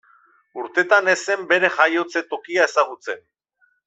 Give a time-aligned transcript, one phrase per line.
[0.61, 3.23] Urtetan ez zen bere jaiotze tokia ezagutzen.